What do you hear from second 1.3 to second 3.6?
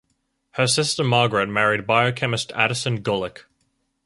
married biochemist Addison Gulick.